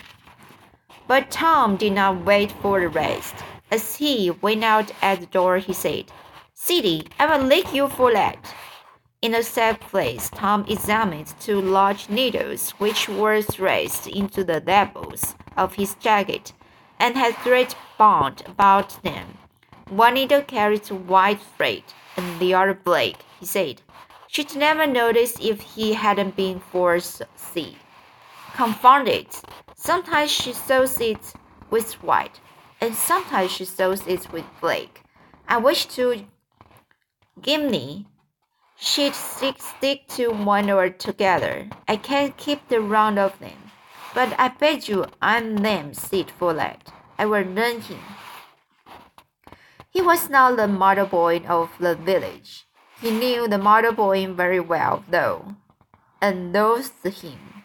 But 1.07 1.31
Tom 1.31 1.77
did 1.77 1.93
not 1.93 2.25
wait 2.25 2.51
for 2.51 2.81
the 2.81 2.89
rest. 2.89 3.35
As 3.71 3.97
he 3.97 4.31
went 4.31 4.65
out 4.65 4.91
at 5.01 5.21
the 5.21 5.27
door, 5.27 5.59
he 5.59 5.73
said, 5.73 6.11
Sidney, 6.67 7.05
I 7.19 7.27
will 7.27 7.45
lick 7.45 7.75
you 7.75 7.89
for 7.91 8.11
that. 8.15 8.39
In 9.21 9.35
a 9.35 9.43
safe 9.43 9.79
place, 9.81 10.31
Tom 10.31 10.65
examined 10.67 11.35
two 11.39 11.61
large 11.61 12.09
needles 12.09 12.71
which 12.79 13.07
were 13.07 13.43
thrust 13.43 14.07
into 14.07 14.45
the 14.45 14.63
lapels 14.67 15.35
of 15.59 15.75
his 15.75 15.95
jacket 15.97 16.55
and 16.99 17.19
had 17.19 17.37
thread 17.37 17.75
bound 17.99 18.45
about 18.47 19.03
them. 19.03 19.37
One 19.91 20.15
needle 20.15 20.41
carried 20.41 20.87
white 20.89 21.43
thread 21.55 21.83
and 22.17 22.41
the 22.41 22.55
other 22.55 22.73
black, 22.73 23.17
he 23.39 23.45
said. 23.45 23.83
She'd 24.29 24.57
never 24.57 24.87
noticed 24.87 25.45
if 25.45 25.61
he 25.61 25.93
hadn't 25.93 26.35
been 26.35 26.61
foreseen. 26.61 27.77
Confounded. 28.55 29.27
Sometimes 29.77 30.31
she 30.31 30.55
sews 30.55 30.99
it 30.99 31.35
with 31.69 31.93
white, 32.03 32.41
and 32.81 32.95
sometimes 32.95 33.51
she 33.51 33.67
sews 33.67 34.07
it 34.07 34.33
with 34.33 34.47
black. 34.63 35.03
I 35.47 35.59
wish 35.59 35.85
to 35.97 36.25
Gimli 37.41 38.07
She'd 38.77 39.15
stick, 39.15 39.63
stick 39.63 40.09
to 40.09 40.31
one 40.31 40.69
or 40.69 40.91
together. 40.91 41.69
I 41.89 41.97
can't 41.97 42.37
keep 42.37 42.69
the 42.69 42.81
round 42.81 43.19
of 43.19 43.39
them. 43.39 43.71
But 44.15 44.39
I 44.39 44.49
bet 44.49 44.89
you 44.89 45.07
I'm 45.23 45.57
them, 45.57 45.95
said 45.95 46.31
Follett. 46.31 46.91
I 47.19 47.27
will 47.27 47.47
learn 47.47 47.81
him. 47.81 48.01
He 49.91 50.03
was 50.03 50.29
now 50.29 50.55
the 50.55 50.69
model 50.69 51.07
boy 51.07 51.39
of 51.49 51.71
the 51.79 51.95
village. 51.95 52.67
He 53.01 53.11
knew 53.11 53.49
the 53.49 53.59
model 53.59 53.93
boy 53.93 54.27
very 54.33 54.61
well, 54.61 55.05
though, 55.09 55.55
and 56.21 56.53
loathed 56.53 57.07
him. 57.07 57.65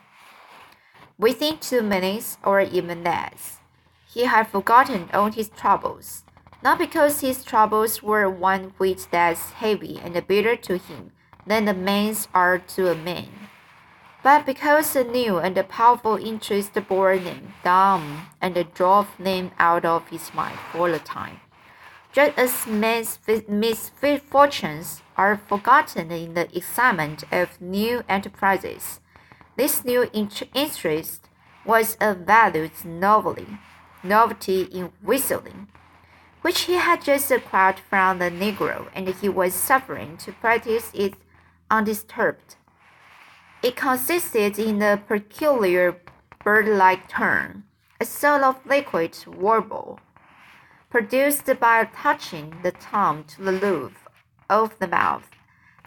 Within 1.17 1.57
two 1.57 1.81
minutes, 1.81 2.38
or 2.43 2.61
even 2.61 3.03
less, 3.03 3.57
he 4.07 4.25
had 4.25 4.47
forgotten 4.47 5.09
all 5.13 5.31
his 5.31 5.49
troubles, 5.49 6.23
not 6.63 6.77
because 6.77 7.21
his 7.21 7.43
troubles 7.43 8.03
were 8.03 8.29
one 8.29 8.73
whit 8.77 9.07
less 9.11 9.51
heavy 9.51 9.99
and 10.03 10.27
bitter 10.27 10.55
to 10.55 10.77
him 10.77 11.11
than 11.45 11.65
the 11.65 11.73
man's 11.73 12.27
are 12.33 12.59
to 12.59 12.91
a 12.91 12.95
man, 12.95 13.29
but 14.23 14.45
because 14.45 14.95
a 14.95 15.03
new 15.03 15.37
and 15.37 15.55
powerful 15.69 16.17
interest 16.17 16.73
bore 16.87 17.17
them 17.17 17.53
down 17.63 18.27
and 18.41 18.73
drove 18.73 19.07
them 19.17 19.51
out 19.57 19.85
of 19.85 20.07
his 20.09 20.33
mind 20.33 20.59
for 20.71 20.89
a 20.89 20.99
time 20.99 21.39
just 22.11 22.37
as 22.37 22.67
men's 22.67 23.19
misfortunes 23.47 25.01
are 25.15 25.37
forgotten 25.37 26.11
in 26.11 26.33
the 26.33 26.55
excitement 26.57 27.23
of 27.31 27.61
new 27.61 28.03
enterprises. 28.09 28.99
This 29.55 29.85
new 29.85 30.09
interest 30.13 31.29
was 31.65 31.97
a 32.01 32.15
valued 32.15 32.71
novelty, 32.83 33.59
novelty 34.03 34.63
in 34.63 34.91
whistling, 35.03 35.67
which 36.41 36.62
he 36.62 36.74
had 36.74 37.03
just 37.03 37.31
acquired 37.31 37.79
from 37.79 38.19
the 38.19 38.31
Negro, 38.31 38.88
and 38.93 39.08
he 39.10 39.29
was 39.29 39.53
suffering 39.53 40.17
to 40.17 40.31
practice 40.31 40.91
it 40.93 41.13
undisturbed. 41.69 42.55
It 43.62 43.75
consisted 43.75 44.58
in 44.58 44.81
a 44.81 44.98
peculiar 44.98 45.98
bird-like 46.43 47.10
turn, 47.10 47.63
a 48.00 48.05
sort 48.05 48.43
of 48.43 48.65
liquid 48.65 49.17
warble 49.27 50.00
produced 50.89 51.46
by 51.60 51.88
touching 51.93 52.58
the 52.63 52.72
tongue 52.72 53.24
to 53.24 53.43
the 53.43 53.53
roof 53.53 54.08
of 54.50 54.79
the 54.79 54.88
mouth 54.88 55.29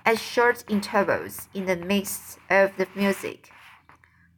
at 0.05 0.19
short 0.19 0.65
intervals 0.69 1.49
in 1.55 1.67
the 1.67 1.77
midst 1.77 2.39
of 2.51 2.77
the 2.77 2.87
music. 2.95 3.51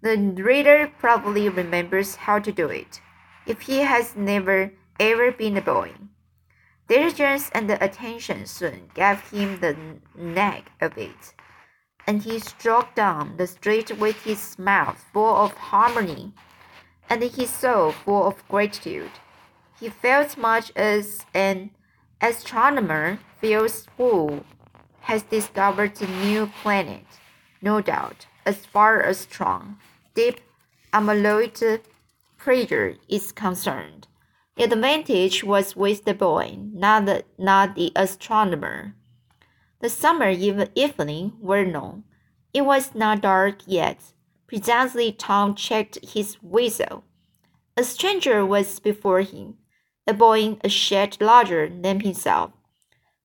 The 0.00 0.16
reader 0.16 0.90
probably 0.98 1.48
remembers 1.48 2.16
how 2.16 2.38
to 2.38 2.52
do 2.52 2.68
it, 2.68 3.00
if 3.46 3.62
he 3.62 3.80
has 3.80 4.16
never 4.16 4.72
ever 5.00 5.32
been 5.32 5.56
a 5.56 5.60
boy. 5.60 5.92
Diligence 6.88 7.50
and 7.54 7.70
attention 7.70 8.46
soon 8.46 8.90
gave 8.94 9.20
him 9.30 9.60
the 9.60 9.76
knack 10.14 10.70
of 10.80 10.98
it, 10.98 11.34
and 12.06 12.22
he 12.22 12.38
struck 12.38 12.94
down 12.94 13.36
the 13.36 13.46
street 13.46 13.98
with 13.98 14.22
his 14.24 14.58
mouth 14.58 15.02
full 15.12 15.36
of 15.36 15.52
harmony 15.54 16.32
and 17.08 17.22
his 17.22 17.50
soul 17.50 17.92
full 17.92 18.26
of 18.26 18.46
gratitude. 18.48 19.10
He 19.80 19.88
felt 19.88 20.36
much 20.36 20.72
as 20.76 21.24
an 21.34 21.70
astronomer 22.20 23.18
feels 23.40 23.86
who 23.96 24.44
has 25.00 25.22
discovered 25.22 26.00
a 26.00 26.06
new 26.24 26.46
planet, 26.62 27.06
no 27.60 27.80
doubt, 27.80 28.26
as 28.46 28.66
far 28.66 29.02
as 29.02 29.18
strong, 29.18 29.78
deep 30.14 30.40
unalloyed 30.92 31.80
pressure 32.38 32.96
is 33.08 33.32
concerned. 33.32 34.06
The 34.56 34.64
advantage 34.64 35.42
was 35.42 35.74
with 35.74 36.04
the 36.04 36.14
boy, 36.14 36.58
not 36.72 37.06
the, 37.06 37.24
not 37.38 37.74
the 37.74 37.92
astronomer. 37.96 38.94
The 39.80 39.88
summer 39.88 40.30
evening 40.30 41.32
were 41.40 41.64
long. 41.64 42.04
It 42.52 42.62
was 42.62 42.94
not 42.94 43.22
dark 43.22 43.58
yet. 43.66 44.12
Presently, 44.46 45.12
Tom 45.12 45.54
checked 45.54 45.98
his 46.02 46.36
whistle. 46.42 47.04
A 47.76 47.82
stranger 47.82 48.46
was 48.46 48.78
before 48.78 49.22
him 49.22 49.58
a 50.06 50.12
boy 50.12 50.40
in 50.40 50.60
a 50.62 50.68
shed 50.68 51.16
larger 51.20 51.68
than 51.68 52.00
himself. 52.00 52.52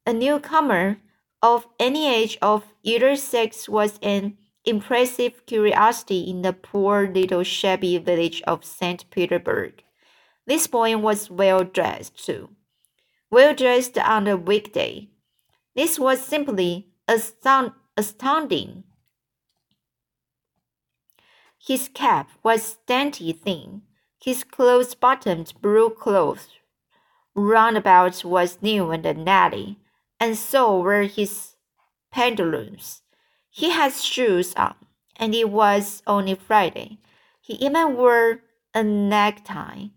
A 0.05 0.13
newcomer 0.13 0.97
of 1.41 1.67
any 1.79 2.07
age 2.07 2.37
of 2.41 2.63
either 2.83 3.15
sex 3.15 3.69
was 3.69 3.99
an 4.01 4.37
impressive 4.65 5.45
curiosity 5.45 6.21
in 6.29 6.41
the 6.41 6.53
poor 6.53 7.07
little 7.07 7.43
shabby 7.43 7.97
village 7.97 8.41
of 8.47 8.65
St. 8.65 9.09
Petersburg. 9.09 9.83
This 10.49 10.67
boy 10.67 10.97
was 10.97 11.31
well 11.31 11.63
dressed, 11.63 12.25
too. 12.25 12.49
Well 13.31 13.55
dressed 13.55 13.97
on 13.97 14.27
a 14.27 14.35
weekday. 14.35 15.07
This 15.75 15.97
was 15.97 16.19
simply 16.21 16.89
astounding. 17.07 18.83
His 21.57 21.89
cap 21.93 22.29
was 22.43 22.79
dainty 22.85 23.31
thin, 23.31 23.83
his 24.21 24.43
close 24.43 24.93
bottomed 24.93 25.53
blue 25.61 25.89
clothes 25.91 26.49
roundabout 27.39 28.23
was 28.23 28.61
new 28.61 28.91
and 28.91 29.25
natty, 29.25 29.77
and 30.19 30.37
so 30.37 30.79
were 30.79 31.03
his 31.03 31.55
pantaloons. 32.11 33.01
He 33.49 33.71
had 33.71 33.93
shoes 33.93 34.53
on, 34.55 34.75
and 35.15 35.33
it 35.33 35.49
was 35.49 36.03
only 36.05 36.35
Friday. 36.35 36.99
He 37.41 37.53
even 37.53 37.95
wore 37.95 38.41
a 38.73 38.83
necktie, 38.83 39.87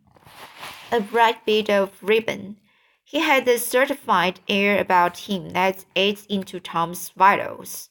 a 0.93 1.01
bright 1.01 1.47
bit 1.47 1.71
of 1.71 1.91
ribbon. 2.03 2.59
He 3.03 3.21
had 3.21 3.49
a 3.49 3.59
certified 3.59 4.41
air 4.47 4.79
about 4.79 5.17
him 5.17 5.51
that 5.51 5.87
ate 5.97 6.27
into 6.29 6.61
Tom's 6.61 7.09
vitals. 7.17 7.89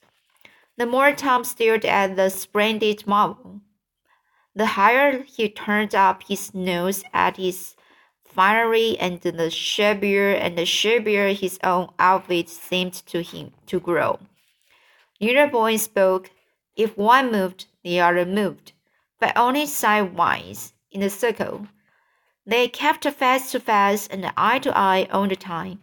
The 0.77 0.85
more 0.85 1.11
Tom 1.11 1.43
stared 1.43 1.83
at 1.83 2.15
the 2.15 2.29
splendid 2.29 3.07
marvel, 3.07 3.61
the 4.55 4.67
higher 4.67 5.23
he 5.23 5.49
turned 5.49 5.95
up 5.95 6.23
his 6.27 6.53
nose 6.53 7.03
at 7.13 7.37
his 7.37 7.75
finery 8.23 8.97
and 8.99 9.19
the 9.21 9.49
shabbier 9.49 10.33
and 10.33 10.57
the 10.57 10.65
shabbier 10.65 11.33
his 11.33 11.57
own 11.63 11.89
outfit 11.97 12.49
seemed 12.49 12.93
to 12.93 13.21
him 13.23 13.51
to 13.65 13.79
grow. 13.79 14.19
Neither 15.19 15.47
boy 15.47 15.77
spoke. 15.77 16.31
If 16.75 16.97
one 16.97 17.31
moved, 17.31 17.65
the 17.83 17.99
other 17.99 18.25
moved, 18.25 18.73
but 19.19 19.35
only 19.35 19.65
sidewise 19.65 20.73
in 20.91 21.01
a 21.01 21.09
circle. 21.09 21.67
They 22.45 22.67
kept 22.67 23.05
face 23.05 23.51
to 23.51 23.59
face 23.59 24.07
and 24.07 24.31
eye 24.35 24.59
to 24.59 24.75
eye 24.77 25.07
all 25.11 25.27
the 25.27 25.35
time. 25.35 25.79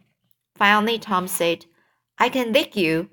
Finally, 0.56 0.98
Tom 0.98 1.28
said, 1.28 1.66
I 2.18 2.28
can 2.28 2.52
lick 2.52 2.74
you. 2.74 3.10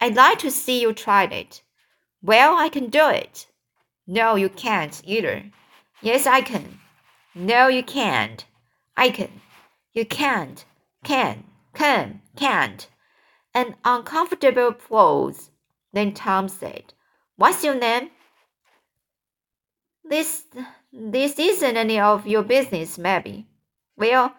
I'd 0.00 0.16
like 0.16 0.38
to 0.40 0.50
see 0.50 0.80
you 0.80 0.92
try 0.92 1.24
it. 1.24 1.62
Well, 2.22 2.56
I 2.56 2.68
can 2.68 2.90
do 2.90 3.08
it. 3.08 3.46
No, 4.06 4.36
you 4.36 4.48
can't 4.48 5.00
either. 5.04 5.44
Yes, 6.02 6.26
I 6.26 6.40
can. 6.42 6.78
No, 7.34 7.68
you 7.68 7.82
can't. 7.82 8.44
I 8.96 9.10
can. 9.10 9.40
You 9.94 10.04
can't. 10.04 10.64
Can. 11.04 11.44
Can. 11.74 12.20
Can't. 12.36 12.88
An 13.54 13.76
uncomfortable 13.84 14.72
pause. 14.72 15.50
Then 15.92 16.12
Tom 16.12 16.48
said, 16.48 16.92
What's 17.36 17.64
your 17.64 17.74
name? 17.74 18.10
This 20.04 20.44
this 20.92 21.38
isn't 21.38 21.76
any 21.76 21.98
of 21.98 22.26
your 22.26 22.42
business, 22.42 22.98
maybe. 22.98 23.46
Well, 23.96 24.34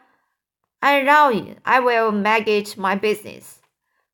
I 0.82 1.00
allow 1.00 1.30
you. 1.30 1.56
I 1.66 1.80
will 1.80 2.12
make 2.12 2.48
it 2.48 2.78
my 2.78 2.96
business. 2.96 3.60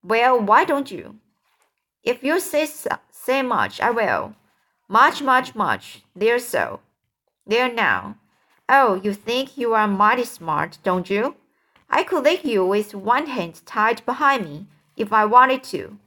Well, 0.04 0.40
why 0.40 0.66
don't 0.66 0.90
you? 0.90 1.16
If 2.04 2.24
you 2.24 2.40
say 2.40 2.68
say 3.12 3.42
much, 3.42 3.82
I 3.82 3.92
will. 3.92 4.36
Much, 4.88 5.22
much, 5.22 5.54
much. 5.54 6.04
There 6.16 6.40
so. 6.40 6.80
There 7.46 7.72
now. 7.72 8.16
Oh, 8.70 8.96
you 9.04 9.14
think 9.14 9.58
you 9.58 9.74
are 9.74 9.88
mighty 9.88 10.24
smart, 10.24 10.78
don't 10.84 11.10
you? 11.10 11.36
I 11.90 12.04
could 12.04 12.24
lick 12.24 12.46
you 12.46 12.66
with 12.66 12.94
one 12.94 13.28
hand 13.28 13.62
tied 13.66 14.06
behind 14.06 14.46
me 14.46 14.68
if 14.96 15.12
I 15.12 15.26
wanted 15.26 15.64
to. 15.66 15.98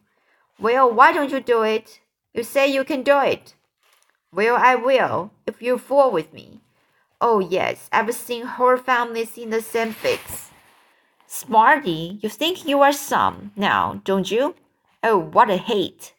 Well, 0.58 0.90
why 0.92 1.12
don't 1.12 1.30
you 1.30 1.40
do 1.40 1.62
it? 1.62 2.00
You 2.32 2.44
say 2.44 2.68
you 2.68 2.84
can 2.84 3.02
do 3.02 3.18
it. 3.18 3.54
Well, 4.34 4.56
I 4.56 4.76
will, 4.76 5.30
if 5.46 5.60
you 5.60 5.76
fool 5.76 6.10
with 6.10 6.32
me. 6.32 6.62
Oh, 7.20 7.38
yes, 7.38 7.88
I've 7.92 8.14
seen 8.14 8.46
whole 8.46 8.78
families 8.78 9.36
in 9.36 9.50
the 9.50 9.60
same 9.60 9.92
fix. 9.92 10.50
Smarty, 11.26 12.18
you 12.22 12.28
think 12.30 12.66
you 12.66 12.80
are 12.80 12.92
some 12.92 13.52
now, 13.56 14.00
don't 14.04 14.30
you? 14.30 14.54
Oh, 15.02 15.18
what 15.18 15.50
a 15.50 15.56
hate! 15.56 16.14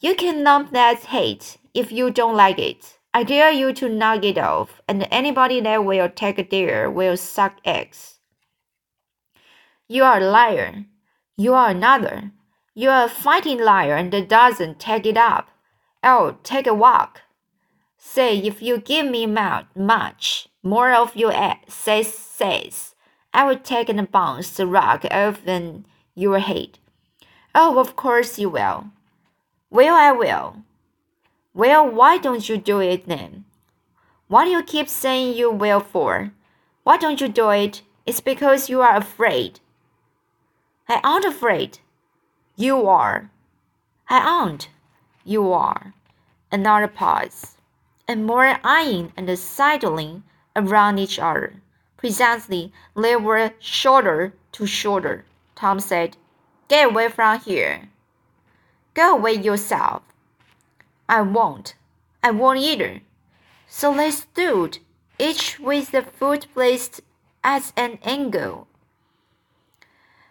You 0.00 0.14
can 0.14 0.44
lump 0.44 0.72
that 0.72 1.04
hate 1.04 1.58
if 1.74 1.92
you 1.92 2.10
don't 2.10 2.36
like 2.36 2.58
it. 2.58 2.98
I 3.14 3.22
dare 3.22 3.50
you 3.50 3.72
to 3.74 3.88
knock 3.88 4.24
it 4.24 4.36
off, 4.36 4.82
and 4.86 5.08
anybody 5.10 5.60
that 5.60 5.84
will 5.84 6.08
take 6.10 6.38
a 6.38 6.44
dare 6.44 6.90
will 6.90 7.16
suck 7.16 7.58
eggs. 7.64 8.18
You 9.88 10.04
are 10.04 10.18
a 10.18 10.30
liar. 10.30 10.84
You 11.36 11.54
are 11.54 11.70
another. 11.70 12.32
You 12.74 12.90
are 12.90 13.04
a 13.04 13.08
fighting 13.08 13.58
liar 13.58 13.94
and 13.94 14.28
doesn't 14.28 14.80
take 14.80 15.06
it 15.06 15.16
up. 15.16 15.48
Oh, 16.02 16.36
take 16.42 16.66
a 16.66 16.74
walk. 16.74 17.22
Say, 17.98 18.38
if 18.38 18.62
you 18.62 18.78
give 18.78 19.10
me 19.10 19.26
much 19.26 20.48
more 20.62 20.92
of 20.92 21.16
your 21.16 21.32
says 21.68 22.12
says, 22.12 22.94
I 23.34 23.44
will 23.44 23.58
take 23.58 23.88
and 23.88 24.10
bounce 24.10 24.50
the 24.50 24.66
rock 24.66 25.04
off 25.10 25.46
in 25.46 25.86
your 26.14 26.38
head. 26.38 26.78
Oh, 27.54 27.78
of 27.78 27.96
course 27.96 28.38
you 28.38 28.48
will. 28.48 28.86
Well, 29.70 29.94
I 29.94 30.12
will. 30.12 30.62
Well, 31.52 31.88
why 31.88 32.18
don't 32.18 32.48
you 32.48 32.58
do 32.58 32.80
it 32.80 33.06
then? 33.06 33.44
What 34.28 34.44
do 34.44 34.50
you 34.50 34.62
keep 34.62 34.88
saying 34.88 35.36
you 35.36 35.50
will 35.50 35.80
for? 35.80 36.32
Why 36.84 36.96
don't 36.96 37.20
you 37.20 37.28
do 37.28 37.50
it? 37.50 37.82
It's 38.04 38.20
because 38.20 38.68
you 38.68 38.80
are 38.82 38.96
afraid. 38.96 39.60
I 40.88 41.00
aren't 41.02 41.24
afraid. 41.24 41.78
You 42.56 42.86
are. 42.86 43.30
I 44.08 44.18
aren't. 44.20 44.68
You 45.28 45.52
are. 45.52 45.92
Another 46.52 46.86
pause, 46.86 47.56
and 48.06 48.24
more 48.24 48.60
eyeing 48.62 49.12
and 49.16 49.36
sidling 49.36 50.22
around 50.54 51.00
each 51.00 51.18
other. 51.18 51.54
Presently, 51.96 52.72
they 52.94 53.16
were 53.16 53.50
shoulder 53.58 54.34
to 54.52 54.66
shoulder. 54.66 55.24
Tom 55.56 55.80
said, 55.80 56.16
Get 56.68 56.86
away 56.86 57.08
from 57.08 57.40
here. 57.40 57.88
Go 58.94 59.16
away 59.16 59.32
yourself. 59.32 60.02
I 61.08 61.22
won't. 61.22 61.74
I 62.22 62.30
won't 62.30 62.60
either. 62.60 63.00
So 63.66 63.92
they 63.94 64.12
stood, 64.12 64.78
each 65.18 65.58
with 65.58 65.90
the 65.90 66.02
foot 66.02 66.46
placed 66.54 67.00
at 67.42 67.72
an 67.76 67.98
angle 68.04 68.68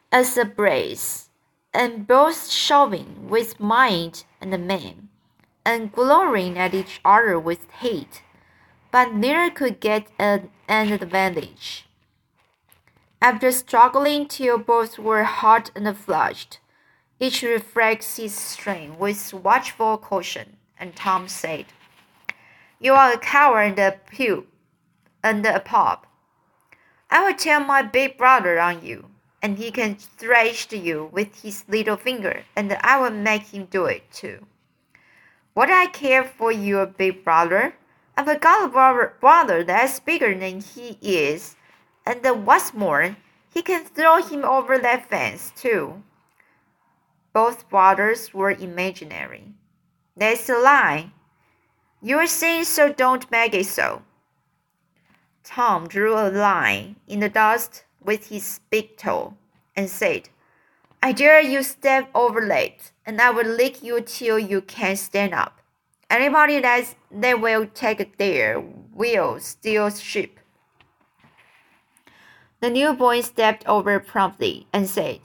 as 0.10 0.38
a 0.38 0.45
brace, 0.45 1.29
and 1.75 2.07
both 2.07 2.49
shoving 2.49 3.27
with 3.27 3.59
might 3.59 4.25
and 4.39 4.65
main, 4.65 5.09
and 5.65 5.91
glorying 5.91 6.57
at 6.57 6.73
each 6.73 7.01
other 7.03 7.38
with 7.38 7.69
hate, 7.69 8.23
but 8.91 9.13
neither 9.13 9.49
could 9.49 9.81
get 9.81 10.07
an, 10.17 10.49
an 10.69 10.93
advantage. 10.93 11.85
After 13.21 13.51
struggling 13.51 14.27
till 14.27 14.57
both 14.57 14.97
were 14.97 15.23
hot 15.23 15.71
and 15.75 15.97
flushed, 15.97 16.59
each 17.19 17.43
reflects 17.43 18.17
his 18.17 18.33
strength 18.33 18.97
with 18.97 19.33
watchful 19.33 19.97
caution, 19.97 20.57
and 20.79 20.95
Tom 20.95 21.27
said, 21.27 21.65
You 22.79 22.93
are 22.93 23.13
a 23.13 23.17
coward 23.17 23.77
and 23.77 23.79
a 23.79 23.99
pup, 24.15 24.45
and 25.23 25.45
a 25.45 25.59
pup. 25.59 26.07
I 27.09 27.25
will 27.25 27.35
tell 27.35 27.59
my 27.59 27.81
big 27.81 28.17
brother 28.17 28.59
on 28.59 28.85
you, 28.85 29.09
and 29.45 29.60
he 29.60 29.69
can 29.69 29.95
thrash 29.95 30.71
you 30.71 31.08
with 31.12 31.43
his 31.43 31.65
little 31.67 31.97
finger, 31.97 32.43
and 32.55 32.75
I 32.81 32.99
will 32.99 33.12
make 33.12 33.53
him 33.53 33.65
do 33.65 33.86
it 33.86 34.12
too. 34.12 34.47
What 35.53 35.69
I 35.69 35.86
care 35.86 36.23
for 36.23 36.51
your 36.51 36.88
big 36.88 37.23
brother? 37.23 37.75
I've 38.17 38.41
got 38.41 38.65
a 38.65 39.12
brother, 39.19 39.63
that's 39.63 39.99
bigger 39.99 40.34
than 40.34 40.62
he 40.62 40.97
is, 40.99 41.55
and 42.08 42.25
what's 42.47 42.73
more, 42.73 43.17
he 43.53 43.62
can 43.62 43.86
throw 43.86 44.19
him 44.19 44.43
over 44.43 44.79
that 44.79 45.12
fence 45.12 45.51
too. 45.55 46.01
Both 47.31 47.69
brothers 47.69 48.34
were 48.34 48.49
imaginary. 48.49 49.53
That's 50.17 50.49
a 50.49 50.58
lie. 50.58 51.12
You're 52.01 52.25
saying 52.25 52.63
so, 52.63 52.91
don't 52.91 53.29
make 53.29 53.53
it 53.53 53.67
so. 53.67 54.01
Tom 55.43 55.88
drew 55.88 56.15
a 56.15 56.34
line 56.34 56.95
in 57.08 57.19
the 57.19 57.29
dust 57.29 57.85
with 58.05 58.27
his 58.27 58.59
big 58.69 58.97
toe 58.97 59.35
and 59.75 59.89
said, 59.89 60.29
I 61.01 61.11
dare 61.11 61.41
you 61.41 61.61
step 61.63 62.09
over 62.15 62.41
late, 62.41 62.91
and 63.05 63.21
I 63.21 63.29
will 63.29 63.45
lick 63.45 63.83
you 63.83 64.01
till 64.01 64.39
you 64.39 64.61
can't 64.61 64.97
stand 64.97 65.33
up. 65.33 65.61
Anybody 66.09 66.59
that 66.59 66.95
they 67.11 67.33
will 67.33 67.67
take 67.67 68.17
dare 68.17 68.63
will 68.93 69.39
steal 69.39 69.89
sheep. 69.89 70.39
The 72.61 72.69
new 72.69 72.93
boy 72.93 73.21
stepped 73.21 73.67
over 73.67 73.99
promptly 73.99 74.67
and 74.71 74.89
said, 74.89 75.19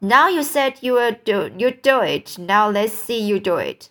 Now 0.00 0.28
you 0.28 0.42
said 0.42 0.78
you 0.82 0.94
will 0.94 1.16
do 1.24 1.50
you 1.56 1.70
do 1.70 2.00
it. 2.00 2.38
Now 2.38 2.68
let's 2.68 2.92
see 2.92 3.22
you 3.22 3.40
do 3.40 3.56
it. 3.56 3.90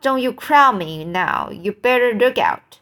Don't 0.00 0.20
you 0.20 0.32
crown 0.32 0.78
me 0.78 1.04
now. 1.04 1.50
You 1.50 1.72
better 1.72 2.12
look 2.14 2.38
out. 2.38 2.80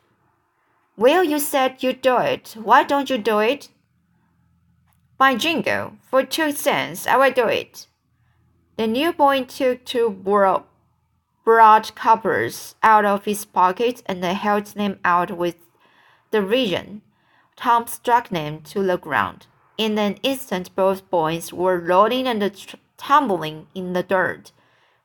Well, 0.97 1.25
you 1.25 1.39
said 1.39 1.83
you'd 1.83 2.01
do 2.01 2.19
it. 2.19 2.57
Why 2.63 2.85
don't 2.85 3.11
you 3.11 3.19
do 3.19 3.41
it? 3.41 3.69
By 5.21 5.35
jingo, 5.35 5.99
for 6.09 6.25
two 6.25 6.51
cents, 6.51 7.07
I 7.07 7.19
will 7.19 7.31
do 7.31 7.47
it. 7.47 7.87
The 8.79 8.87
new 8.87 9.13
boy 9.13 9.45
took 9.45 9.85
two 9.85 10.09
broad, 10.09 10.63
broad 11.45 11.95
coppers 11.95 12.75
out 12.83 13.05
of 13.05 13.27
his 13.27 13.45
pocket 13.45 14.03
and 14.07 14.25
held 14.25 14.65
them 14.69 14.99
out 15.05 15.37
with 15.37 15.57
derision. 16.31 17.03
Tom 17.55 17.87
struck 17.87 18.31
them 18.31 18.63
to 18.63 18.83
the 18.83 18.97
ground. 18.97 19.47
In 19.77 19.99
an 19.99 20.15
instant, 20.23 20.75
both 20.75 21.11
boys 21.11 21.53
were 21.53 21.79
rolling 21.79 22.27
and 22.27 22.41
tumbling 22.97 23.67
in 23.75 23.93
the 23.93 24.03
dirt, 24.03 24.53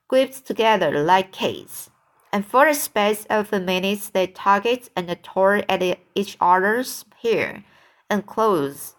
gripped 0.07 0.45
together 0.45 1.03
like 1.03 1.33
cats 1.33 1.89
and 2.31 2.45
for 2.45 2.65
the 2.65 2.73
space 2.73 3.25
of 3.29 3.51
a 3.51 3.59
minute 3.59 4.11
they 4.13 4.27
tugged 4.27 4.89
and 4.95 5.23
tore 5.23 5.63
at 5.67 5.99
each 6.15 6.37
other's 6.39 7.03
hair 7.21 7.65
and 8.09 8.25
clothes, 8.25 8.94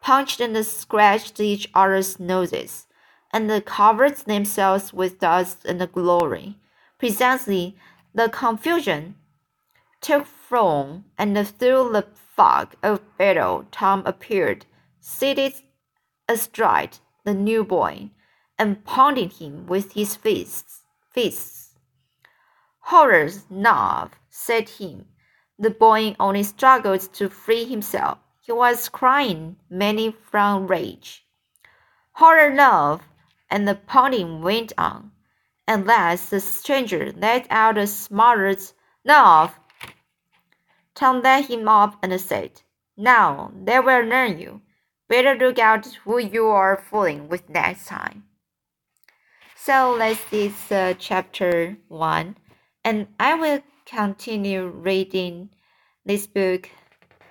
punched 0.00 0.40
and 0.40 0.64
scratched 0.64 1.40
each 1.40 1.68
other's 1.74 2.18
noses, 2.18 2.86
and 3.32 3.64
covered 3.64 4.16
themselves 4.18 4.92
with 4.92 5.20
dust 5.20 5.64
and 5.64 5.92
glory. 5.92 6.56
Presently, 6.98 7.76
the 8.14 8.28
confusion 8.28 9.16
took 10.00 10.26
form, 10.26 11.04
and 11.16 11.36
through 11.46 11.92
the 11.92 12.06
fog 12.14 12.74
of 12.82 13.00
battle, 13.16 13.66
Tom 13.70 14.02
appeared, 14.06 14.66
seated 15.00 15.54
astride 16.28 16.98
the 17.24 17.34
new 17.34 17.64
boy, 17.64 18.10
and 18.58 18.84
pounding 18.84 19.30
him 19.30 19.66
with 19.66 19.92
his 19.92 20.14
fists. 20.14 20.82
fists. 21.10 21.74
Horrors, 22.80 23.44
Nov, 23.50 24.12
said 24.30 24.68
him. 24.68 25.06
The 25.58 25.70
boy 25.70 26.14
only 26.20 26.42
struggled 26.42 27.00
to 27.14 27.28
free 27.28 27.64
himself. 27.64 28.18
He 28.48 28.54
was 28.54 28.88
crying, 28.88 29.56
many 29.68 30.10
from 30.10 30.68
rage. 30.68 31.26
Horror, 32.12 32.48
Nov, 32.48 33.02
and 33.50 33.68
the 33.68 33.74
pounding 33.74 34.40
went 34.40 34.72
on. 34.78 35.12
At 35.66 35.84
last 35.84 36.30
the 36.30 36.40
stranger 36.40 37.12
let 37.14 37.46
out 37.50 37.76
a 37.76 37.86
smothered 37.86 38.62
Nov. 39.04 39.52
Tom 40.94 41.20
led 41.20 41.44
him 41.44 41.68
up 41.68 41.98
and 42.02 42.18
said, 42.18 42.62
Now 42.96 43.52
they 43.54 43.80
will 43.80 44.06
learn 44.06 44.38
you. 44.38 44.62
Better 45.08 45.34
look 45.34 45.58
out 45.58 45.84
who 46.04 46.16
you 46.16 46.46
are 46.46 46.82
fooling 46.90 47.28
with 47.28 47.50
next 47.50 47.84
time. 47.84 48.24
So 49.56 49.94
let's 49.94 50.20
see 50.20 50.54
uh, 50.70 50.94
chapter 50.98 51.76
1 51.88 52.36
and 52.82 53.08
I 53.20 53.34
will 53.34 53.60
continue 53.84 54.68
reading 54.68 55.50
this 56.06 56.26
book 56.26 56.70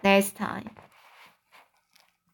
next 0.04 0.36
time. 0.36 0.70